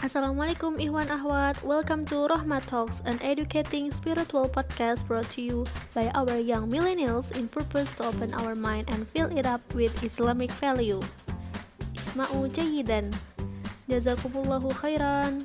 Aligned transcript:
Assalamualaikum 0.00 0.80
Ikhwan 0.80 1.12
Ahwat. 1.12 1.60
Welcome 1.60 2.08
to 2.08 2.24
Rohmat 2.24 2.64
Talks 2.64 3.04
An 3.04 3.20
educating 3.20 3.92
spiritual 3.92 4.48
podcast 4.48 5.04
brought 5.04 5.28
to 5.36 5.44
you 5.44 5.68
By 5.92 6.08
our 6.16 6.40
young 6.40 6.72
millennials 6.72 7.36
In 7.36 7.52
purpose 7.52 7.92
to 8.00 8.08
open 8.08 8.32
our 8.40 8.56
mind 8.56 8.88
And 8.88 9.04
fill 9.04 9.28
it 9.28 9.44
up 9.44 9.60
with 9.76 9.92
Islamic 10.00 10.48
value. 10.56 11.04
Isma'u 11.92 12.48
jayidan 12.48 13.12
Jazakumullahu 13.92 14.72
khairan 14.80 15.44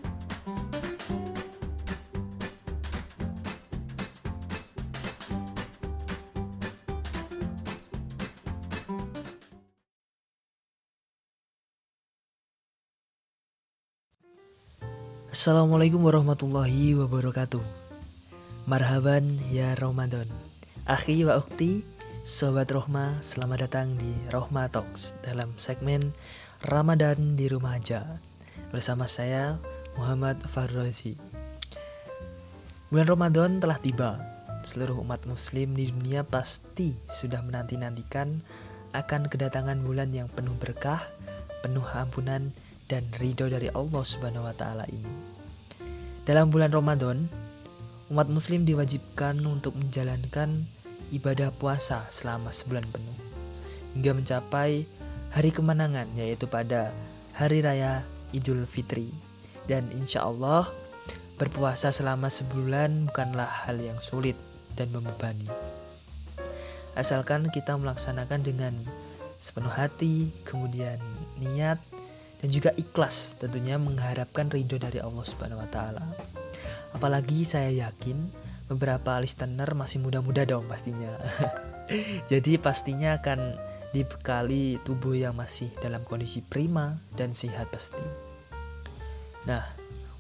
Assalamualaikum 15.36 16.00
warahmatullahi 16.00 16.96
wabarakatuh. 16.96 17.60
Marhaban 18.72 19.36
ya 19.52 19.76
Ramadan. 19.76 20.24
Akhi 20.88 21.28
wa 21.28 21.36
ukhti, 21.36 21.84
Sobat 22.24 22.72
Rohma 22.72 23.20
Selamat 23.20 23.68
datang 23.68 24.00
di 24.00 24.16
Rohma 24.32 24.72
Talks 24.72 25.12
Dalam 25.20 25.52
segmen 25.60 26.16
Ramadan 26.64 27.36
di 27.36 27.52
rumah 27.52 27.76
aja. 27.76 28.16
Bersama 28.72 29.12
saya 29.12 29.60
Muhammad 30.00 30.40
Farrozi 30.48 31.20
Bulan 32.88 33.12
Ramadan 33.12 33.60
telah 33.60 33.76
tiba. 33.84 34.16
Seluruh 34.64 35.04
umat 35.04 35.28
muslim 35.28 35.76
di 35.76 35.92
dunia 35.92 36.24
pasti 36.24 36.96
sudah 37.12 37.44
menanti-nantikan 37.44 38.40
Akan 38.96 39.28
kedatangan 39.28 39.84
bulan 39.84 40.16
yang 40.16 40.32
penuh 40.32 40.56
berkah 40.56 41.04
Penuh 41.60 41.84
ampunan 41.92 42.56
dan 42.86 43.06
ridho 43.18 43.50
dari 43.50 43.70
Allah 43.74 44.04
Subhanahu 44.06 44.46
wa 44.46 44.56
taala 44.56 44.86
ini. 44.90 45.14
Dalam 46.26 46.50
bulan 46.50 46.74
Ramadan, 46.74 47.30
umat 48.10 48.30
muslim 48.30 48.66
diwajibkan 48.66 49.42
untuk 49.46 49.78
menjalankan 49.78 50.50
ibadah 51.14 51.54
puasa 51.54 52.06
selama 52.10 52.50
sebulan 52.50 52.86
penuh 52.90 53.18
hingga 53.96 54.12
mencapai 54.12 54.84
hari 55.32 55.50
kemenangan 55.56 56.06
yaitu 56.20 56.46
pada 56.46 56.92
hari 57.34 57.64
raya 57.64 58.04
Idul 58.36 58.68
Fitri. 58.68 59.08
Dan 59.66 59.90
insya 59.98 60.22
Allah 60.22 60.70
berpuasa 61.42 61.90
selama 61.90 62.30
sebulan 62.30 63.10
bukanlah 63.10 63.50
hal 63.66 63.82
yang 63.82 63.98
sulit 63.98 64.38
dan 64.78 64.94
membebani. 64.94 65.50
Asalkan 66.94 67.50
kita 67.50 67.74
melaksanakan 67.76 68.46
dengan 68.46 68.72
sepenuh 69.42 69.74
hati, 69.74 70.32
kemudian 70.46 71.02
niat 71.42 71.82
dan 72.46 72.54
juga 72.54 72.70
ikhlas 72.78 73.42
tentunya 73.42 73.82
mengharapkan 73.82 74.46
ridho 74.54 74.78
dari 74.78 75.02
Allah 75.02 75.26
Subhanahu 75.26 75.58
wa 75.58 75.70
taala. 75.74 76.06
Apalagi 76.94 77.42
saya 77.42 77.74
yakin 77.74 78.22
beberapa 78.70 79.18
listener 79.18 79.74
masih 79.74 79.98
muda-muda 79.98 80.46
dong 80.46 80.70
pastinya. 80.70 81.10
Jadi 82.30 82.62
pastinya 82.62 83.18
akan 83.18 83.58
dibekali 83.98 84.78
tubuh 84.86 85.18
yang 85.18 85.34
masih 85.34 85.74
dalam 85.82 86.06
kondisi 86.06 86.46
prima 86.46 87.02
dan 87.18 87.34
sehat 87.34 87.66
pasti. 87.74 88.06
Nah, 89.50 89.66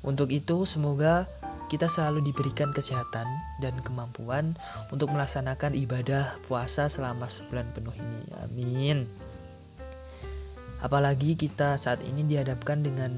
untuk 0.01 0.33
itu 0.33 0.65
semoga 0.65 1.29
kita 1.69 1.85
selalu 1.85 2.25
diberikan 2.25 2.73
kesehatan 2.73 3.29
dan 3.61 3.77
kemampuan 3.85 4.57
untuk 4.89 5.13
melaksanakan 5.13 5.77
ibadah 5.77 6.41
puasa 6.49 6.89
selama 6.89 7.29
sebulan 7.29 7.69
penuh 7.77 7.93
ini. 7.93 8.21
Amin. 8.41 9.24
Apalagi 10.85 11.33
kita 11.33 11.81
saat 11.81 11.97
ini 12.05 12.21
dihadapkan 12.29 12.85
dengan 12.85 13.09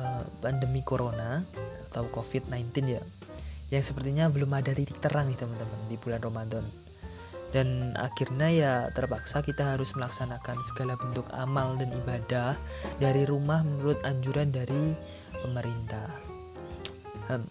uh, 0.00 0.24
pandemi 0.40 0.80
corona 0.80 1.44
atau 1.92 2.08
COVID-19 2.08 2.88
ya. 2.88 3.04
Yang 3.68 3.92
sepertinya 3.92 4.32
belum 4.32 4.48
ada 4.48 4.72
titik 4.72 4.96
terang 5.04 5.28
nih 5.28 5.36
teman-teman 5.36 5.80
di 5.92 6.00
bulan 6.00 6.24
Ramadan. 6.24 6.64
Dan 7.52 7.92
akhirnya 8.00 8.48
ya 8.48 8.72
terpaksa 8.96 9.44
kita 9.44 9.76
harus 9.76 9.92
melaksanakan 9.92 10.64
segala 10.64 10.96
bentuk 10.96 11.28
amal 11.36 11.76
dan 11.76 11.92
ibadah 11.92 12.56
dari 12.96 13.28
rumah 13.28 13.60
menurut 13.60 14.00
anjuran 14.00 14.48
dari 14.48 14.96
pemerintah. 15.44 16.08
Hmm, 17.28 17.44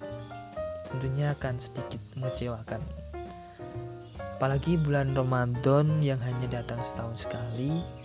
tentunya 0.90 1.38
akan 1.38 1.62
sedikit 1.62 2.02
mengecewakan. 2.18 2.82
Apalagi 4.42 4.76
bulan 4.82 5.14
Ramadan 5.14 6.02
yang 6.02 6.20
hanya 6.20 6.50
datang 6.50 6.82
setahun 6.82 7.30
sekali 7.30 8.03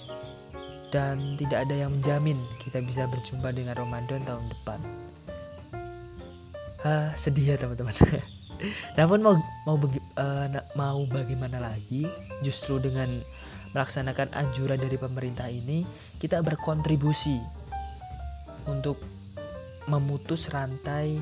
dan 0.89 1.37
tidak 1.37 1.69
ada 1.69 1.75
yang 1.87 1.93
menjamin 1.93 2.41
kita 2.61 2.81
bisa 2.81 3.05
berjumpa 3.09 3.53
dengan 3.53 3.77
Ramadan 3.77 4.25
tahun 4.25 4.47
depan. 4.49 4.81
Ha, 6.87 7.13
sedih 7.19 7.55
ya 7.55 7.57
teman-teman. 7.59 7.93
Namun 8.99 9.19
mau 9.23 9.35
mau 9.67 9.77
bagi, 9.79 10.01
uh, 10.19 10.49
mau 10.75 11.03
bagaimana 11.11 11.63
lagi? 11.63 12.07
Justru 12.43 12.79
dengan 12.83 13.11
melaksanakan 13.77 14.33
anjuran 14.33 14.81
dari 14.81 14.97
pemerintah 14.97 15.47
ini, 15.51 15.85
kita 16.17 16.41
berkontribusi 16.41 17.39
untuk 18.67 18.99
memutus 19.89 20.49
rantai 20.53 21.21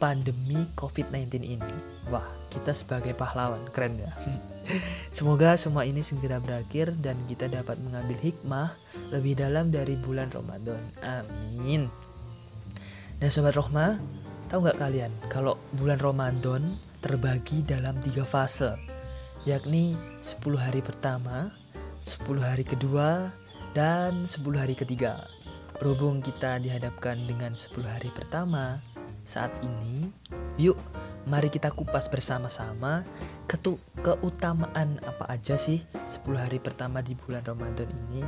pandemi 0.00 0.64
COVID-19 0.78 1.44
ini. 1.44 1.76
Wah, 2.08 2.24
kita 2.48 2.72
sebagai 2.72 3.12
pahlawan, 3.12 3.60
keren 3.70 4.00
ya. 4.00 4.10
Semoga 5.10 5.58
semua 5.58 5.84
ini 5.84 6.00
segera 6.00 6.38
berakhir 6.38 6.94
dan 7.02 7.18
kita 7.26 7.50
dapat 7.50 7.76
mengambil 7.82 8.16
hikmah 8.20 8.72
lebih 9.10 9.38
dalam 9.38 9.74
dari 9.74 9.98
bulan 9.98 10.30
Ramadan. 10.30 10.80
Amin. 11.02 11.90
Nah 13.20 13.28
Sobat 13.28 13.52
Rohma, 13.52 14.00
tahu 14.48 14.64
nggak 14.64 14.80
kalian 14.80 15.12
kalau 15.28 15.60
bulan 15.76 16.00
Ramadan 16.00 16.80
terbagi 17.04 17.64
dalam 17.64 17.96
tiga 18.00 18.24
fase, 18.24 18.76
yakni 19.44 19.96
10 20.20 20.40
hari 20.56 20.80
pertama, 20.80 21.52
10 22.00 22.40
hari 22.40 22.64
kedua, 22.64 23.32
dan 23.76 24.24
10 24.24 24.40
hari 24.56 24.76
ketiga. 24.76 25.28
Berhubung 25.80 26.20
kita 26.20 26.60
dihadapkan 26.60 27.16
dengan 27.24 27.56
10 27.56 27.88
hari 27.88 28.12
pertama 28.12 28.84
saat 29.24 29.52
ini, 29.64 30.12
yuk 30.60 30.76
mari 31.28 31.52
kita 31.52 31.72
kupas 31.74 32.08
bersama-sama 32.08 33.04
ketu 33.44 33.76
keutamaan 34.00 35.00
apa 35.04 35.28
aja 35.28 35.58
sih 35.58 35.84
10 36.08 36.24
hari 36.36 36.58
pertama 36.62 37.04
di 37.04 37.12
bulan 37.12 37.44
Ramadan 37.44 37.88
ini. 38.08 38.22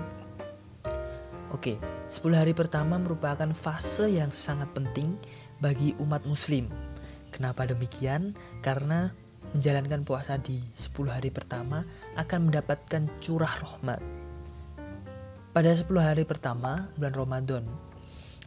Oke, 1.53 1.77
10 2.09 2.33
hari 2.33 2.53
pertama 2.57 2.97
merupakan 2.97 3.49
fase 3.53 4.09
yang 4.09 4.33
sangat 4.33 4.73
penting 4.73 5.21
bagi 5.61 5.93
umat 6.01 6.25
muslim. 6.25 6.69
Kenapa 7.33 7.69
demikian? 7.69 8.37
Karena 8.65 9.13
menjalankan 9.53 10.05
puasa 10.05 10.41
di 10.41 10.61
10 10.73 11.13
hari 11.13 11.29
pertama 11.29 11.85
akan 12.17 12.49
mendapatkan 12.49 13.09
curah 13.21 13.53
rahmat. 13.61 14.01
Pada 15.53 15.69
10 15.69 15.93
hari 16.01 16.25
pertama 16.25 16.89
bulan 16.97 17.13
Ramadan, 17.13 17.65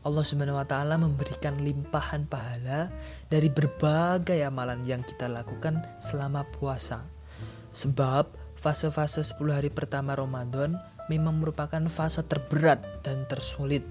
Allah 0.06 0.22
Subhanahu 0.22 0.62
wa 0.62 0.70
taala 0.70 1.02
memberikan 1.02 1.58
limpahan 1.58 2.30
pahala 2.30 2.94
dari 3.26 3.50
berbagai 3.50 4.38
amalan 4.46 4.86
yang 4.86 5.02
kita 5.02 5.26
lakukan 5.26 5.82
selama 5.98 6.46
puasa. 6.54 7.10
Sebab 7.74 8.30
fase-fase 8.54 9.26
10 9.26 9.50
hari 9.50 9.74
pertama 9.74 10.14
Ramadan 10.14 10.78
memang 11.10 11.42
merupakan 11.42 11.82
fase 11.90 12.22
terberat 12.22 12.86
dan 13.02 13.26
tersulit 13.26 13.82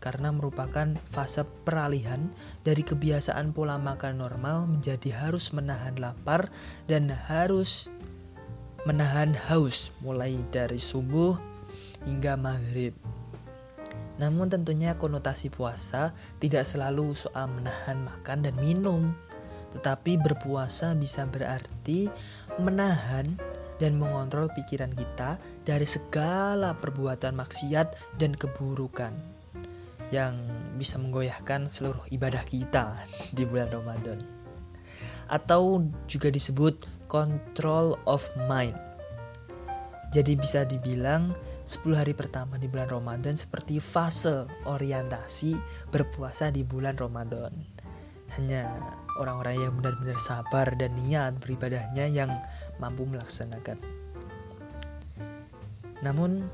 karena 0.00 0.32
merupakan 0.32 0.96
fase 1.10 1.44
peralihan 1.66 2.32
dari 2.64 2.80
kebiasaan 2.80 3.52
pola 3.52 3.76
makan 3.76 4.22
normal 4.22 4.64
menjadi 4.70 5.12
harus 5.12 5.52
menahan 5.52 5.98
lapar 6.00 6.48
dan 6.88 7.12
harus 7.12 7.92
menahan 8.88 9.36
haus 9.50 9.92
mulai 10.00 10.40
dari 10.48 10.80
subuh 10.80 11.36
hingga 12.08 12.40
maghrib. 12.40 12.96
Namun 14.20 14.52
tentunya 14.52 15.00
konotasi 15.00 15.48
puasa 15.48 16.12
tidak 16.36 16.68
selalu 16.68 17.16
soal 17.16 17.48
menahan 17.48 18.04
makan 18.04 18.44
dan 18.44 18.54
minum. 18.60 19.16
Tetapi 19.72 20.20
berpuasa 20.20 20.92
bisa 20.92 21.24
berarti 21.24 22.12
menahan 22.60 23.40
dan 23.80 23.96
mengontrol 23.96 24.52
pikiran 24.52 24.92
kita 24.92 25.40
dari 25.64 25.88
segala 25.88 26.76
perbuatan 26.76 27.32
maksiat 27.32 28.20
dan 28.20 28.36
keburukan 28.36 29.16
yang 30.12 30.36
bisa 30.76 31.00
menggoyahkan 31.00 31.72
seluruh 31.72 32.04
ibadah 32.12 32.44
kita 32.44 33.00
di 33.36 33.48
bulan 33.48 33.72
Ramadan. 33.72 34.20
Atau 35.32 35.88
juga 36.04 36.28
disebut 36.28 36.84
control 37.08 37.96
of 38.04 38.28
mind. 38.44 38.76
Jadi 40.10 40.34
bisa 40.34 40.66
dibilang 40.66 41.32
10 41.64 41.94
hari 41.94 42.12
pertama 42.16 42.56
di 42.56 42.66
bulan 42.66 42.88
Ramadan 42.90 43.36
seperti 43.36 43.78
fase 43.78 44.48
orientasi 44.66 45.54
berpuasa 45.92 46.50
di 46.50 46.66
bulan 46.66 46.96
Ramadan. 46.98 47.52
Hanya 48.38 48.70
orang-orang 49.18 49.68
yang 49.68 49.72
benar-benar 49.78 50.18
sabar 50.22 50.72
dan 50.78 50.94
niat 50.96 51.36
beribadahnya 51.42 52.06
yang 52.10 52.30
mampu 52.78 53.04
melaksanakan. 53.06 53.78
Namun 56.00 56.46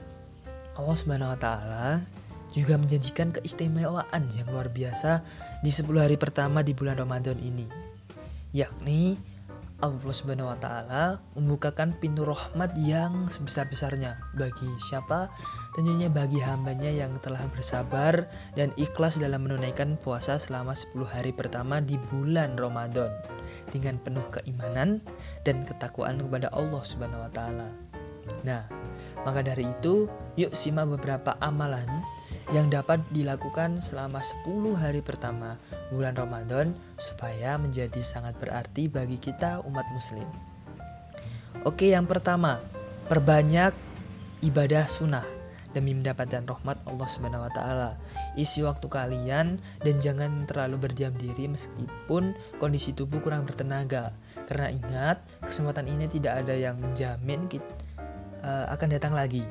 Allah 0.76 0.97
Subhanahu 0.97 1.32
wa 1.32 1.41
taala 1.41 1.88
juga 2.53 2.81
menjanjikan 2.81 3.37
keistimewaan 3.37 4.23
yang 4.32 4.49
luar 4.49 4.73
biasa 4.73 5.20
di 5.61 5.70
10 5.70 5.87
hari 6.00 6.17
pertama 6.17 6.64
di 6.64 6.73
bulan 6.73 6.97
Ramadan 6.97 7.37
ini. 7.38 7.69
Yakni 8.56 9.20
Allah 9.84 10.08
Subhanahu 10.08 10.49
wa 10.49 10.56
taala 10.56 11.20
membukakan 11.37 12.00
pintu 12.00 12.25
rahmat 12.25 12.73
yang 12.81 13.28
sebesar-besarnya 13.28 14.17
bagi 14.32 14.70
siapa? 14.81 15.28
Tentunya 15.76 16.08
bagi 16.08 16.40
hambanya 16.40 16.88
yang 16.88 17.12
telah 17.20 17.44
bersabar 17.52 18.25
dan 18.56 18.73
ikhlas 18.81 19.20
dalam 19.20 19.44
menunaikan 19.44 20.00
puasa 20.00 20.40
selama 20.40 20.73
10 20.73 20.96
hari 21.05 21.37
pertama 21.37 21.84
di 21.84 22.00
bulan 22.08 22.56
Ramadan 22.56 23.12
dengan 23.69 24.00
penuh 24.00 24.25
keimanan 24.32 25.05
dan 25.44 25.69
ketakwaan 25.69 26.25
kepada 26.25 26.49
Allah 26.56 26.81
Subhanahu 26.81 27.29
wa 27.29 27.31
taala. 27.37 27.69
Nah, 28.49 28.64
maka 29.29 29.44
dari 29.44 29.69
itu, 29.69 30.08
yuk 30.40 30.56
simak 30.56 30.88
beberapa 30.88 31.37
amalan 31.44 31.87
yang 32.54 32.70
dapat 32.70 33.02
dilakukan 33.10 33.82
selama 33.82 34.22
10 34.22 34.78
hari 34.78 35.02
pertama 35.02 35.58
bulan 35.90 36.14
Ramadan 36.14 36.78
supaya 36.94 37.58
menjadi 37.58 37.98
sangat 38.02 38.38
berarti 38.38 38.87
bagi 38.87 39.19
kita 39.19 39.66
umat 39.66 39.87
muslim. 39.90 40.26
Oke, 41.66 41.90
yang 41.90 42.06
pertama, 42.06 42.62
perbanyak 43.10 43.75
ibadah 44.46 44.87
sunnah 44.87 45.26
demi 45.75 45.93
mendapatkan 45.93 46.46
rahmat 46.48 46.81
Allah 46.88 47.08
Subhanahu 47.10 47.44
wa 47.44 47.52
taala. 47.52 47.90
Isi 48.32 48.64
waktu 48.64 48.88
kalian 48.88 49.60
dan 49.84 49.94
jangan 50.00 50.48
terlalu 50.48 50.88
berdiam 50.88 51.12
diri 51.12 51.52
meskipun 51.52 52.32
kondisi 52.56 52.96
tubuh 52.96 53.20
kurang 53.20 53.44
bertenaga. 53.44 54.16
Karena 54.48 54.72
ingat, 54.72 55.20
kesempatan 55.44 55.90
ini 55.90 56.08
tidak 56.08 56.46
ada 56.46 56.56
yang 56.56 56.81
menjamin 56.81 57.44
kita 57.50 57.69
uh, 58.40 58.72
akan 58.72 58.88
datang 58.94 59.12
lagi. 59.12 59.44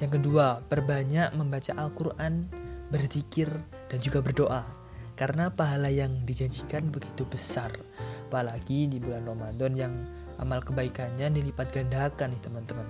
Yang 0.00 0.20
kedua, 0.20 0.64
perbanyak 0.64 1.36
membaca 1.36 1.76
Al-Quran, 1.76 2.48
berzikir, 2.88 3.52
dan 3.92 3.98
juga 4.00 4.24
berdoa. 4.24 4.64
Karena 5.12 5.52
pahala 5.52 5.92
yang 5.92 6.24
dijanjikan 6.24 6.88
begitu 6.88 7.28
besar. 7.28 7.68
Apalagi 8.32 8.88
di 8.88 8.96
bulan 8.96 9.28
Ramadan 9.28 9.72
yang 9.76 9.94
amal 10.40 10.64
kebaikannya 10.64 11.28
dilipat 11.28 11.68
gandakan 11.68 12.32
nih 12.32 12.40
teman-teman. 12.40 12.88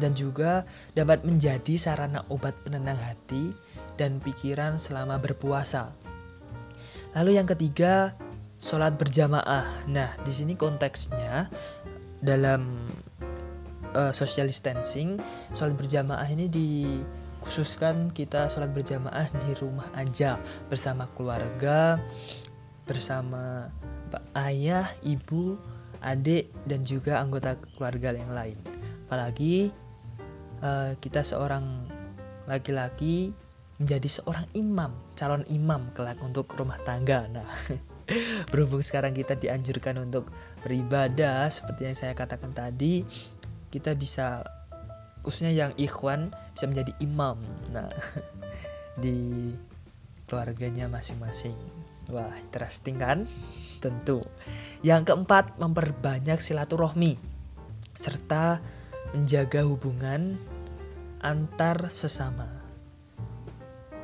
Dan 0.00 0.16
juga 0.16 0.64
dapat 0.96 1.28
menjadi 1.28 1.76
sarana 1.76 2.24
obat 2.32 2.56
penenang 2.64 2.96
hati 2.96 3.52
dan 4.00 4.16
pikiran 4.24 4.80
selama 4.80 5.20
berpuasa. 5.20 5.92
Lalu 7.12 7.36
yang 7.36 7.44
ketiga, 7.44 8.16
sholat 8.56 8.96
berjamaah. 8.96 9.66
Nah, 9.92 10.16
di 10.24 10.32
sini 10.32 10.56
konteksnya 10.56 11.52
dalam 12.24 12.88
uh, 13.94 14.12
social 14.12 14.48
distancing 14.48 15.20
sholat 15.56 15.76
berjamaah 15.78 16.26
ini 16.28 16.50
dikhususkan 16.50 18.10
kita 18.12 18.50
sholat 18.50 18.72
berjamaah 18.72 19.28
di 19.40 19.50
rumah 19.56 19.88
aja 19.96 20.40
bersama 20.66 21.06
keluarga 21.14 22.00
bersama 22.88 23.68
ayah 24.32 24.88
ibu 25.04 25.60
adik 26.00 26.48
dan 26.64 26.86
juga 26.86 27.18
anggota 27.20 27.58
keluarga 27.76 28.14
yang 28.14 28.32
lain. 28.32 28.58
Apalagi 29.06 29.70
uh, 30.62 30.94
kita 30.98 31.20
seorang 31.24 31.84
laki-laki 32.48 33.36
menjadi 33.78 34.08
seorang 34.08 34.46
imam 34.58 34.90
calon 35.14 35.44
imam 35.52 35.92
kelak 35.94 36.18
untuk 36.24 36.50
rumah 36.56 36.80
tangga. 36.82 37.28
Nah 37.30 37.46
berhubung 38.50 38.80
sekarang 38.80 39.12
kita 39.12 39.36
dianjurkan 39.36 40.00
untuk 40.00 40.32
beribadah 40.64 41.46
seperti 41.52 41.92
yang 41.92 41.96
saya 41.96 42.16
katakan 42.16 42.56
tadi 42.56 43.04
kita 43.68 43.92
bisa 43.96 44.44
khususnya 45.20 45.52
yang 45.52 45.72
ikhwan 45.76 46.32
bisa 46.54 46.64
menjadi 46.68 46.92
imam. 47.02 47.40
Nah 47.72 47.88
di 49.02 49.52
keluarganya 50.28 50.86
masing-masing. 50.90 51.56
Wah 52.08 52.32
interesting 52.40 52.96
kan? 53.00 53.28
Tentu. 53.80 54.20
Yang 54.80 55.12
keempat 55.12 55.60
memperbanyak 55.60 56.40
silaturahmi 56.40 57.20
serta 57.98 58.62
menjaga 59.12 59.64
hubungan 59.66 60.38
antar 61.20 61.90
sesama. 61.90 62.46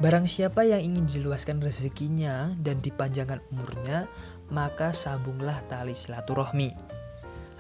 Barang 0.02 0.26
siapa 0.26 0.67
yang 0.67 0.82
ingin 0.82 1.06
diluaskan 1.06 1.62
rezekinya 1.62 2.50
dan 2.58 2.82
dipanjangkan 2.82 3.38
umurnya, 3.55 4.10
maka 4.50 4.90
sambunglah 4.90 5.55
tali 5.70 5.94
silaturahmi. 5.94 6.75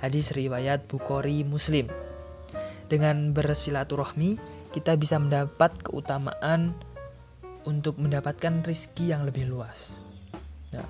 Hadis 0.04 0.36
riwayat 0.36 0.84
Bukhari 0.84 1.48
Muslim. 1.48 1.88
Dengan 2.92 3.32
bersilaturahmi, 3.32 4.36
kita 4.68 5.00
bisa 5.00 5.16
mendapat 5.16 5.80
keutamaan 5.80 6.76
untuk 7.64 7.96
mendapatkan 7.96 8.60
rizki 8.68 9.16
yang 9.16 9.24
lebih 9.24 9.48
luas. 9.48 10.04
Nah, 10.76 10.84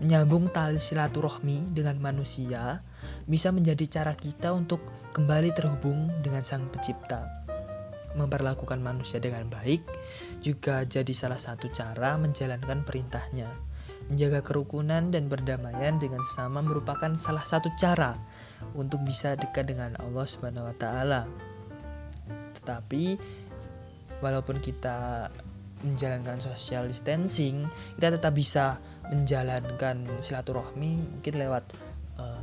menyambung 0.00 0.48
tali 0.48 0.80
silaturahmi 0.80 1.76
dengan 1.76 2.00
manusia 2.00 2.80
bisa 3.28 3.52
menjadi 3.52 4.00
cara 4.00 4.16
kita 4.16 4.56
untuk 4.56 4.80
kembali 5.12 5.52
terhubung 5.52 6.24
dengan 6.24 6.40
Sang 6.40 6.64
Pencipta. 6.72 7.20
Memperlakukan 8.16 8.80
manusia 8.80 9.20
dengan 9.20 9.44
baik 9.52 9.84
juga 10.40 10.88
jadi 10.88 11.12
salah 11.12 11.36
satu 11.36 11.68
cara 11.68 12.16
menjalankan 12.16 12.80
perintahnya 12.80 13.73
Menjaga 14.12 14.44
kerukunan 14.44 15.08
dan 15.08 15.32
perdamaian 15.32 15.96
dengan 15.96 16.20
sesama 16.20 16.60
merupakan 16.60 17.08
salah 17.16 17.44
satu 17.44 17.72
cara 17.80 18.20
untuk 18.76 19.00
bisa 19.00 19.32
dekat 19.32 19.64
dengan 19.64 19.96
Allah 19.96 20.26
Subhanahu 20.28 20.68
wa 20.68 20.76
taala. 20.76 21.24
Tetapi 22.52 23.04
walaupun 24.20 24.60
kita 24.60 25.28
menjalankan 25.84 26.40
social 26.40 26.88
distancing, 26.88 27.68
kita 28.00 28.16
tetap 28.16 28.32
bisa 28.32 28.80
menjalankan 29.12 30.08
silaturahmi 30.16 31.20
mungkin 31.20 31.34
lewat 31.36 31.64
uh, 32.16 32.40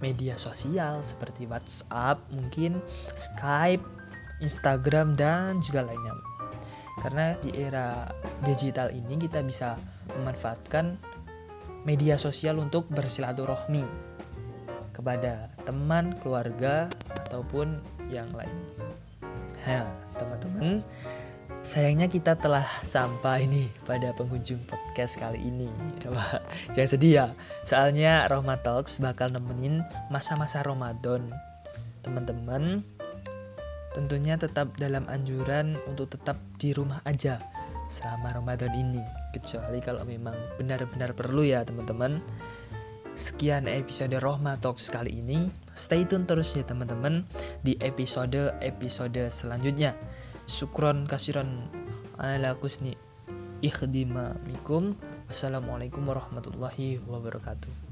media 0.00 0.40
sosial 0.40 1.04
seperti 1.04 1.44
WhatsApp, 1.44 2.20
mungkin 2.32 2.80
Skype, 3.12 3.84
Instagram 4.40 5.14
dan 5.14 5.60
juga 5.60 5.84
lainnya. 5.84 6.16
Karena 7.00 7.36
di 7.40 7.52
era 7.56 8.08
digital 8.44 8.92
ini 8.92 9.16
kita 9.16 9.40
bisa 9.44 9.76
memanfaatkan 10.20 10.98
media 11.82 12.14
sosial 12.18 12.62
untuk 12.62 12.86
bersilaturahmi 12.90 13.82
kepada 14.92 15.50
teman, 15.64 16.14
keluarga, 16.20 16.86
ataupun 17.26 17.80
yang 18.12 18.28
lain. 18.36 18.54
Nah, 19.64 19.88
teman-teman, 20.20 20.84
sayangnya 21.64 22.06
kita 22.12 22.36
telah 22.36 22.66
sampai 22.84 23.48
nih 23.48 23.72
pada 23.88 24.12
penghujung 24.12 24.60
podcast 24.68 25.16
kali 25.18 25.40
ini. 25.40 25.70
Jangan 26.76 26.90
sedih 26.90 27.12
ya, 27.12 27.26
soalnya 27.64 28.28
Roma 28.28 28.60
Talks 28.60 29.00
bakal 29.00 29.32
nemenin 29.32 29.80
masa-masa 30.12 30.60
Ramadan. 30.60 31.32
Teman-teman, 32.04 32.84
tentunya 33.96 34.36
tetap 34.36 34.76
dalam 34.76 35.08
anjuran 35.08 35.80
untuk 35.88 36.12
tetap 36.12 36.36
di 36.60 36.74
rumah 36.76 37.00
aja 37.08 37.51
selama 37.92 38.32
Ramadan 38.32 38.72
ini. 38.72 39.04
Kecuali 39.36 39.84
kalau 39.84 40.08
memang 40.08 40.32
benar-benar 40.56 41.12
perlu 41.12 41.44
ya 41.44 41.60
teman-teman. 41.60 42.24
Sekian 43.12 43.68
episode 43.68 44.16
Rohma 44.24 44.56
Talks 44.56 44.88
kali 44.88 45.20
ini. 45.20 45.52
Stay 45.76 46.08
tune 46.08 46.24
terus 46.24 46.56
ya 46.56 46.64
teman-teman 46.64 47.28
di 47.60 47.76
episode-episode 47.76 49.28
selanjutnya. 49.28 49.92
Syukron 50.48 51.04
kasiron 51.04 51.68
ala 52.16 52.56
kusni 52.56 52.96
ikhdima 53.62 54.34
mikum 54.48 54.98
wassalamualaikum 55.30 56.02
warahmatullahi 56.02 56.98
wabarakatuh 57.06 57.91